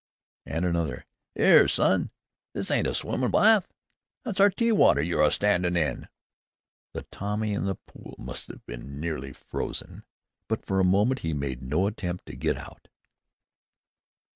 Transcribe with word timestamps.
And 0.47 0.65
another, 0.65 1.05
"'Ere, 1.35 1.67
son! 1.67 2.09
This 2.55 2.71
ain't 2.71 2.87
a 2.87 2.95
swimmin' 2.95 3.29
bawth! 3.29 3.67
That's 4.25 4.39
our 4.39 4.49
tea 4.49 4.71
water 4.71 4.99
yer 4.99 5.21
a 5.21 5.29
standin' 5.29 5.77
in!" 5.77 6.07
The 6.93 7.03
Tommy 7.11 7.53
in 7.53 7.65
the 7.65 7.75
pool 7.75 8.15
must 8.17 8.47
have 8.47 8.65
been 8.65 8.99
nearly 8.99 9.31
frozen, 9.31 10.03
but 10.47 10.65
for 10.65 10.79
a 10.79 10.83
moment 10.83 11.19
he 11.19 11.33
made 11.35 11.61
no 11.61 11.85
attempt 11.85 12.25
to 12.25 12.35
get 12.35 12.57
out. 12.57 12.87